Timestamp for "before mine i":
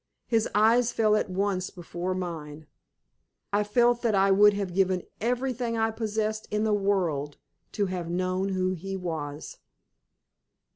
1.69-3.63